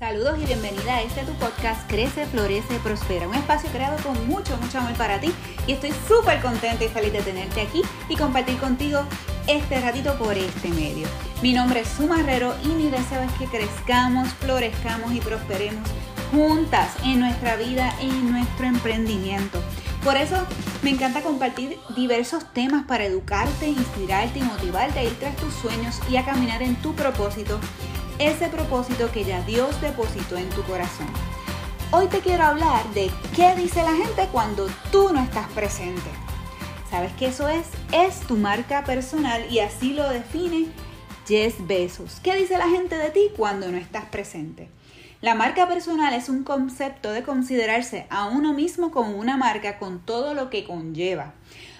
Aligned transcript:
Saludos 0.00 0.38
y 0.42 0.46
bienvenida 0.46 0.96
a 0.96 1.02
este 1.02 1.24
tu 1.24 1.34
podcast 1.34 1.86
Crece, 1.86 2.24
Florece, 2.24 2.78
Prospera, 2.82 3.28
un 3.28 3.34
espacio 3.34 3.68
creado 3.68 4.02
con 4.02 4.26
mucho, 4.26 4.56
mucho 4.56 4.78
amor 4.78 4.94
para 4.94 5.20
ti 5.20 5.30
y 5.66 5.72
estoy 5.72 5.92
súper 6.08 6.40
contenta 6.40 6.82
y 6.82 6.88
feliz 6.88 7.12
de 7.12 7.20
tenerte 7.20 7.60
aquí 7.60 7.82
y 8.08 8.16
compartir 8.16 8.56
contigo 8.56 9.02
este 9.46 9.78
ratito 9.78 10.14
por 10.14 10.38
este 10.38 10.68
medio. 10.68 11.06
Mi 11.42 11.52
nombre 11.52 11.80
es 11.80 11.88
Suma 11.88 12.20
Herrero 12.20 12.54
y 12.64 12.68
mi 12.68 12.88
deseo 12.88 13.20
es 13.20 13.32
que 13.32 13.44
crezcamos, 13.44 14.28
florezcamos 14.40 15.12
y 15.12 15.20
prosperemos 15.20 15.86
juntas 16.32 16.88
en 17.04 17.20
nuestra 17.20 17.56
vida 17.56 17.94
y 18.00 18.08
en 18.08 18.32
nuestro 18.32 18.68
emprendimiento. 18.68 19.62
Por 20.02 20.16
eso 20.16 20.46
me 20.80 20.90
encanta 20.92 21.20
compartir 21.20 21.76
diversos 21.94 22.50
temas 22.54 22.86
para 22.86 23.04
educarte, 23.04 23.68
inspirarte 23.68 24.38
y 24.38 24.42
motivarte 24.42 24.98
a 24.98 25.04
ir 25.04 25.14
tras 25.18 25.36
tus 25.36 25.52
sueños 25.52 26.00
y 26.08 26.16
a 26.16 26.24
caminar 26.24 26.62
en 26.62 26.76
tu 26.76 26.94
propósito 26.94 27.60
ese 28.20 28.48
propósito 28.48 29.10
que 29.10 29.24
ya 29.24 29.40
Dios 29.42 29.80
depositó 29.80 30.36
en 30.36 30.48
tu 30.50 30.62
corazón. 30.64 31.06
Hoy 31.90 32.06
te 32.08 32.20
quiero 32.20 32.44
hablar 32.44 32.84
de 32.92 33.10
qué 33.34 33.54
dice 33.56 33.82
la 33.82 33.94
gente 33.94 34.28
cuando 34.30 34.68
tú 34.92 35.10
no 35.10 35.22
estás 35.22 35.48
presente. 35.52 36.10
¿Sabes 36.90 37.12
qué 37.18 37.28
eso 37.28 37.48
es? 37.48 37.66
Es 37.92 38.20
tu 38.20 38.36
marca 38.36 38.84
personal 38.84 39.50
y 39.50 39.60
así 39.60 39.94
lo 39.94 40.06
define 40.10 40.66
Jess 41.26 41.66
Besos. 41.66 42.20
¿Qué 42.22 42.36
dice 42.36 42.58
la 42.58 42.68
gente 42.68 42.94
de 42.96 43.08
ti 43.08 43.30
cuando 43.34 43.72
no 43.72 43.78
estás 43.78 44.04
presente? 44.04 44.68
La 45.22 45.34
marca 45.34 45.66
personal 45.66 46.12
es 46.12 46.28
un 46.28 46.44
concepto 46.44 47.12
de 47.12 47.22
considerarse 47.22 48.06
a 48.10 48.26
uno 48.26 48.52
mismo 48.52 48.90
como 48.90 49.16
una 49.16 49.38
marca 49.38 49.78
con 49.78 50.04
todo 50.04 50.34
lo 50.34 50.50
que 50.50 50.64
conlleva. 50.64 51.32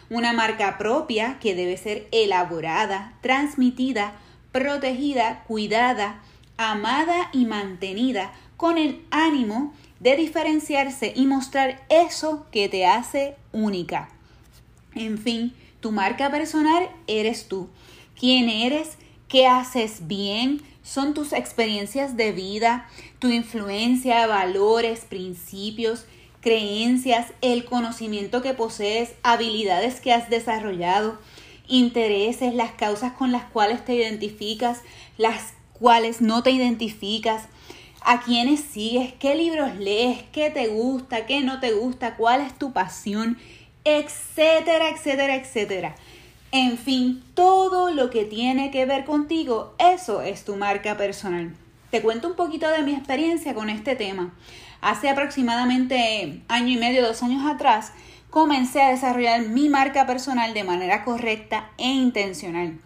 Una 0.08 0.32
marca 0.32 0.78
propia 0.78 1.38
que 1.38 1.54
debe 1.54 1.76
ser 1.76 2.08
elaborada, 2.12 3.12
transmitida, 3.20 4.14
protegida, 4.52 5.44
cuidada, 5.46 6.22
amada 6.56 7.30
y 7.32 7.46
mantenida 7.46 8.32
con 8.56 8.78
el 8.78 9.02
ánimo 9.10 9.72
de 10.00 10.16
diferenciarse 10.16 11.12
y 11.14 11.26
mostrar 11.26 11.84
eso 11.88 12.46
que 12.50 12.68
te 12.68 12.86
hace 12.86 13.36
única. 13.52 14.10
En 14.94 15.18
fin, 15.18 15.54
tu 15.80 15.92
marca 15.92 16.30
personal 16.30 16.88
eres 17.06 17.48
tú. 17.48 17.68
¿Quién 18.18 18.48
eres? 18.48 18.98
¿Qué 19.28 19.46
haces 19.46 20.06
bien? 20.06 20.62
Son 20.82 21.14
tus 21.14 21.32
experiencias 21.32 22.16
de 22.16 22.32
vida, 22.32 22.88
tu 23.18 23.28
influencia, 23.28 24.26
valores, 24.26 25.00
principios, 25.00 26.06
creencias, 26.40 27.28
el 27.42 27.64
conocimiento 27.64 28.42
que 28.42 28.54
posees, 28.54 29.12
habilidades 29.22 30.00
que 30.00 30.12
has 30.12 30.28
desarrollado, 30.30 31.18
intereses, 31.70 32.52
las 32.52 32.72
causas 32.72 33.12
con 33.12 33.32
las 33.32 33.44
cuales 33.44 33.84
te 33.84 33.94
identificas, 33.94 34.82
las 35.16 35.54
cuáles 35.72 36.20
no 36.20 36.42
te 36.42 36.50
identificas, 36.50 37.44
a 38.02 38.20
quiénes 38.20 38.60
sigues, 38.60 39.12
qué 39.14 39.34
libros 39.34 39.76
lees, 39.76 40.22
qué 40.32 40.50
te 40.50 40.68
gusta, 40.68 41.26
qué 41.26 41.40
no 41.40 41.60
te 41.60 41.72
gusta, 41.72 42.16
cuál 42.16 42.40
es 42.40 42.58
tu 42.58 42.72
pasión, 42.72 43.38
etcétera, 43.84 44.90
etcétera, 44.90 45.36
etcétera. 45.36 45.94
En 46.52 46.78
fin, 46.78 47.22
todo 47.34 47.90
lo 47.90 48.10
que 48.10 48.24
tiene 48.24 48.70
que 48.70 48.84
ver 48.84 49.04
contigo, 49.04 49.74
eso 49.78 50.20
es 50.22 50.44
tu 50.44 50.56
marca 50.56 50.96
personal. 50.96 51.54
Te 51.90 52.02
cuento 52.02 52.28
un 52.28 52.36
poquito 52.36 52.68
de 52.68 52.82
mi 52.82 52.92
experiencia 52.92 53.54
con 53.54 53.70
este 53.70 53.96
tema. 53.96 54.34
Hace 54.80 55.08
aproximadamente 55.08 56.40
año 56.48 56.68
y 56.68 56.76
medio, 56.76 57.06
dos 57.06 57.22
años 57.22 57.44
atrás, 57.48 57.92
comencé 58.30 58.80
a 58.80 58.90
desarrollar 58.90 59.42
mi 59.42 59.68
marca 59.68 60.06
personal 60.06 60.54
de 60.54 60.64
manera 60.64 61.04
correcta 61.04 61.70
e 61.76 61.88
intencional. 61.88 62.78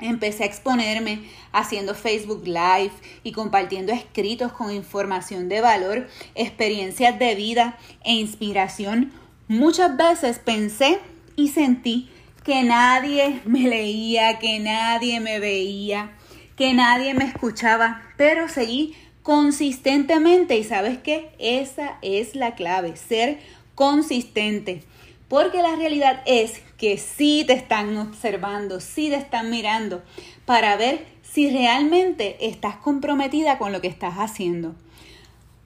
Empecé 0.00 0.44
a 0.44 0.46
exponerme 0.46 1.22
haciendo 1.50 1.94
Facebook 1.94 2.44
Live 2.44 2.92
y 3.24 3.32
compartiendo 3.32 3.92
escritos 3.92 4.52
con 4.52 4.70
información 4.70 5.48
de 5.48 5.60
valor, 5.60 6.06
experiencias 6.36 7.18
de 7.18 7.34
vida 7.34 7.76
e 8.04 8.12
inspiración. 8.12 9.12
Muchas 9.48 9.96
veces 9.96 10.38
pensé 10.38 11.00
y 11.34 11.48
sentí 11.48 12.10
que 12.44 12.62
nadie 12.62 13.40
me 13.44 13.62
leía, 13.62 14.38
que 14.38 14.60
nadie 14.60 15.18
me 15.18 15.40
veía, 15.40 16.12
que 16.56 16.74
nadie 16.74 17.14
me 17.14 17.24
escuchaba, 17.24 18.02
pero 18.16 18.48
seguí 18.48 18.94
consistentemente 19.22 20.56
y 20.56 20.64
sabes 20.64 20.98
qué, 20.98 21.32
esa 21.38 21.98
es 22.02 22.34
la 22.34 22.54
clave, 22.54 22.96
ser 22.96 23.38
consistente. 23.78 24.82
Porque 25.28 25.62
la 25.62 25.76
realidad 25.76 26.22
es 26.26 26.62
que 26.78 26.98
sí 26.98 27.44
te 27.46 27.52
están 27.52 27.96
observando, 27.96 28.80
sí 28.80 29.08
te 29.08 29.14
están 29.14 29.50
mirando 29.50 30.02
para 30.46 30.76
ver 30.76 31.06
si 31.22 31.48
realmente 31.48 32.36
estás 32.40 32.74
comprometida 32.74 33.56
con 33.56 33.70
lo 33.70 33.80
que 33.80 33.86
estás 33.86 34.14
haciendo. 34.16 34.74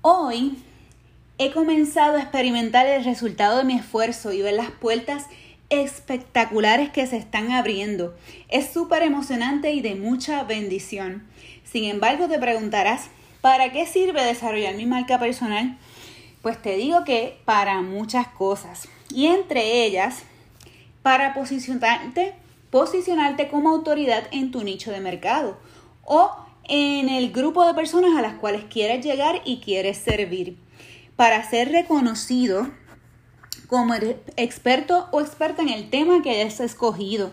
Hoy 0.03 0.59
he 1.39 1.53
comenzado 1.53 2.19
a 2.19 2.21
experimentar 2.21 2.87
el 2.87 3.03
resultado 3.03 3.56
de 3.56 3.65
mi 3.65 3.77
esfuerzo 3.77 4.31
y 4.34 4.43
ver 4.43 4.53
las 4.55 4.72
puertas 4.72 5.25
espectaculares 5.71 6.91
que 6.91 7.06
se 7.06 7.17
están 7.17 7.51
abriendo. 7.51 8.15
Es 8.51 8.75
súper 8.75 9.05
emocionante 9.05 9.72
y 9.72 9.81
de 9.81 9.95
mucha 9.95 10.45
bendición. 10.45 11.27
Sin 11.65 11.84
embargo, 11.84 12.28
te 12.28 12.39
preguntarás, 12.39 13.09
¿para 13.41 13.72
qué 13.72 13.87
sirve 13.87 14.22
desarrollar 14.22 14.75
mi 14.75 14.84
marca 14.84 15.19
personal? 15.19 15.78
Pues 16.42 16.60
te 16.60 16.76
digo 16.76 17.04
que 17.04 17.38
para 17.44 17.80
muchas 17.82 18.28
cosas. 18.28 18.88
Y 19.14 19.26
entre 19.26 19.84
ellas 19.84 20.25
para 21.03 21.34
posicionarte, 21.34 22.34
posicionarte 22.70 23.48
como 23.48 23.70
autoridad 23.70 24.25
en 24.30 24.50
tu 24.50 24.62
nicho 24.62 24.91
de 24.91 25.00
mercado 25.00 25.56
o 26.04 26.30
en 26.64 27.08
el 27.08 27.32
grupo 27.32 27.66
de 27.66 27.75
personas 27.75 28.16
a 28.16 28.22
las 28.22 28.34
cuales 28.34 28.64
quieres 28.70 29.04
llegar 29.04 29.42
y 29.44 29.58
quieres 29.58 29.98
servir. 29.98 30.56
Para 31.16 31.48
ser 31.48 31.70
reconocido 31.70 32.69
como 33.66 33.94
experto 34.36 35.09
o 35.12 35.20
experta 35.20 35.62
en 35.62 35.70
el 35.70 35.91
tema 35.91 36.22
que 36.22 36.30
hayas 36.30 36.60
escogido, 36.60 37.32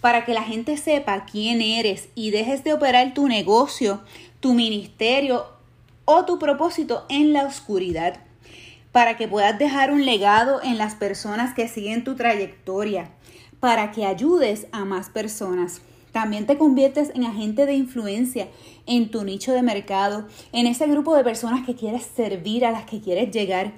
para 0.00 0.24
que 0.24 0.34
la 0.34 0.42
gente 0.42 0.76
sepa 0.76 1.26
quién 1.26 1.62
eres 1.62 2.08
y 2.14 2.30
dejes 2.30 2.64
de 2.64 2.72
operar 2.72 3.14
tu 3.14 3.28
negocio, 3.28 4.02
tu 4.40 4.54
ministerio 4.54 5.46
o 6.04 6.24
tu 6.24 6.38
propósito 6.38 7.04
en 7.08 7.32
la 7.32 7.44
oscuridad 7.44 8.25
para 8.96 9.18
que 9.18 9.28
puedas 9.28 9.58
dejar 9.58 9.92
un 9.92 10.06
legado 10.06 10.62
en 10.62 10.78
las 10.78 10.94
personas 10.94 11.52
que 11.52 11.68
siguen 11.68 12.02
tu 12.02 12.14
trayectoria, 12.16 13.10
para 13.60 13.92
que 13.92 14.06
ayudes 14.06 14.68
a 14.72 14.86
más 14.86 15.10
personas. 15.10 15.82
También 16.12 16.46
te 16.46 16.56
conviertes 16.56 17.10
en 17.14 17.24
agente 17.24 17.66
de 17.66 17.74
influencia 17.74 18.48
en 18.86 19.10
tu 19.10 19.22
nicho 19.22 19.52
de 19.52 19.60
mercado, 19.60 20.26
en 20.52 20.66
ese 20.66 20.86
grupo 20.86 21.14
de 21.14 21.24
personas 21.24 21.66
que 21.66 21.74
quieres 21.74 22.04
servir, 22.16 22.64
a 22.64 22.70
las 22.70 22.86
que 22.86 23.02
quieres 23.02 23.30
llegar. 23.30 23.74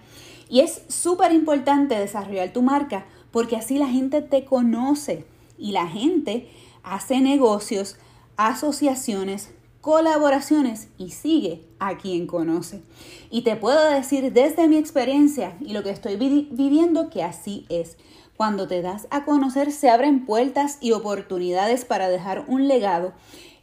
Y 0.48 0.60
es 0.60 0.82
súper 0.86 1.32
importante 1.32 1.98
desarrollar 1.98 2.52
tu 2.52 2.62
marca 2.62 3.04
porque 3.32 3.56
así 3.56 3.76
la 3.76 3.88
gente 3.88 4.22
te 4.22 4.44
conoce 4.44 5.24
y 5.58 5.72
la 5.72 5.88
gente 5.88 6.48
hace 6.84 7.20
negocios, 7.20 7.96
asociaciones, 8.36 9.50
colaboraciones 9.80 10.88
y 10.98 11.10
sigue 11.10 11.64
a 11.78 11.98
quien 11.98 12.26
conoce. 12.26 12.82
Y 13.30 13.42
te 13.42 13.56
puedo 13.56 13.90
decir 13.90 14.32
desde 14.32 14.68
mi 14.68 14.76
experiencia 14.76 15.56
y 15.60 15.72
lo 15.72 15.82
que 15.82 15.90
estoy 15.90 16.16
viviendo 16.16 17.10
que 17.10 17.22
así 17.22 17.66
es. 17.68 17.96
Cuando 18.36 18.68
te 18.68 18.82
das 18.82 19.08
a 19.10 19.24
conocer 19.24 19.72
se 19.72 19.90
abren 19.90 20.24
puertas 20.24 20.78
y 20.80 20.92
oportunidades 20.92 21.84
para 21.84 22.08
dejar 22.08 22.44
un 22.46 22.68
legado 22.68 23.12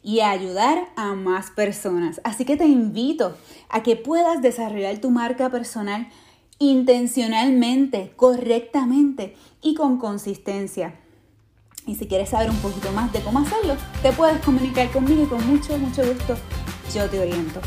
y 0.03 0.19
ayudar 0.19 0.89
a 0.95 1.13
más 1.13 1.49
personas. 1.49 2.21
Así 2.23 2.45
que 2.45 2.57
te 2.57 2.65
invito 2.65 3.35
a 3.69 3.83
que 3.83 3.95
puedas 3.95 4.41
desarrollar 4.41 4.99
tu 4.99 5.09
marca 5.11 5.49
personal 5.49 6.09
intencionalmente, 6.59 8.13
correctamente 8.15 9.35
y 9.61 9.75
con 9.75 9.97
consistencia. 9.97 10.99
Y 11.87 11.95
si 11.95 12.07
quieres 12.07 12.29
saber 12.29 12.49
un 12.49 12.57
poquito 12.57 12.91
más 12.91 13.13
de 13.13 13.21
cómo 13.21 13.39
hacerlo, 13.39 13.75
te 14.01 14.11
puedes 14.11 14.39
comunicar 14.43 14.89
conmigo 14.91 15.23
y 15.23 15.27
con 15.27 15.45
mucho, 15.47 15.77
mucho 15.77 16.03
gusto 16.05 16.35
yo 16.93 17.09
te 17.09 17.19
oriento. 17.19 17.59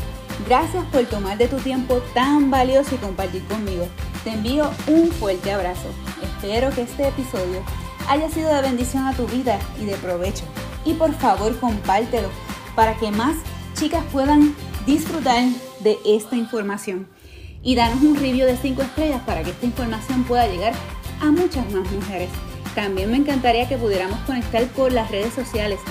Gracias 0.47 0.83
por 0.85 1.05
tomar 1.05 1.37
de 1.37 1.47
tu 1.47 1.57
tiempo 1.57 2.01
tan 2.13 2.49
valioso 2.51 2.95
y 2.95 2.97
compartir 2.97 3.43
conmigo. 3.45 3.87
Te 4.23 4.31
envío 4.31 4.69
un 4.87 5.09
fuerte 5.11 5.51
abrazo. 5.51 5.87
Espero 6.21 6.69
que 6.71 6.81
este 6.81 7.07
episodio 7.07 7.61
haya 8.07 8.29
sido 8.29 8.53
de 8.53 8.61
bendición 8.61 9.05
a 9.05 9.13
tu 9.13 9.27
vida 9.27 9.59
y 9.79 9.85
de 9.85 9.95
provecho. 9.95 10.45
Y 10.85 10.93
por 10.93 11.13
favor 11.13 11.57
compártelo 11.59 12.29
para 12.75 12.95
que 12.95 13.11
más 13.11 13.35
chicas 13.75 14.03
puedan 14.11 14.55
disfrutar 14.85 15.43
de 15.81 15.97
esta 16.05 16.35
información. 16.35 17.07
Y 17.61 17.75
danos 17.75 18.01
un 18.01 18.15
review 18.15 18.47
de 18.47 18.57
5 18.57 18.81
estrellas 18.81 19.21
para 19.25 19.43
que 19.43 19.51
esta 19.51 19.65
información 19.65 20.23
pueda 20.23 20.47
llegar 20.47 20.73
a 21.21 21.25
muchas 21.25 21.69
más 21.71 21.89
mujeres. 21.91 22.29
También 22.79 23.11
me 23.11 23.17
encantaría 23.17 23.67
que 23.67 23.77
pudiéramos 23.77 24.21
conectar 24.21 24.63
por 24.67 24.93
las 24.93 25.11
redes 25.11 25.33
sociales 25.33 25.81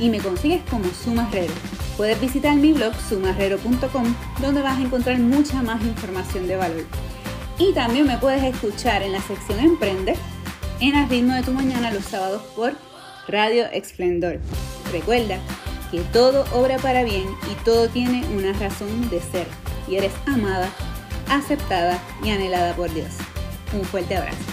y 0.00 0.08
me 0.08 0.18
consigues 0.18 0.62
como 0.70 0.86
Sumarrero. 0.94 1.52
Puedes 1.98 2.18
visitar 2.22 2.56
mi 2.56 2.72
blog 2.72 2.94
sumarrero.com 3.06 4.14
donde 4.40 4.62
vas 4.62 4.78
a 4.78 4.80
encontrar 4.80 5.18
mucha 5.18 5.62
más 5.62 5.82
información 5.82 6.48
de 6.48 6.56
valor. 6.56 6.86
Y 7.58 7.74
también 7.74 8.06
me 8.06 8.16
puedes 8.16 8.42
escuchar 8.42 9.02
en 9.02 9.12
la 9.12 9.20
sección 9.20 9.58
Emprende 9.58 10.16
en 10.80 10.96
el 10.96 11.06
ritmo 11.10 11.34
de 11.34 11.42
tu 11.42 11.52
mañana 11.52 11.92
los 11.92 12.06
sábados 12.06 12.40
por 12.56 12.72
Radio 13.28 13.66
Esplendor. 13.66 14.40
Recuerda 14.90 15.38
que 15.90 16.00
todo 16.00 16.46
obra 16.54 16.78
para 16.78 17.04
bien 17.04 17.26
y 17.52 17.62
todo 17.62 17.90
tiene 17.90 18.24
una 18.34 18.54
razón 18.54 19.10
de 19.10 19.20
ser. 19.20 19.46
Y 19.86 19.96
eres 19.96 20.14
amada, 20.24 20.70
aceptada 21.28 21.98
y 22.24 22.30
anhelada 22.30 22.74
por 22.74 22.90
Dios. 22.94 23.10
Un 23.74 23.84
fuerte 23.84 24.16
abrazo. 24.16 24.47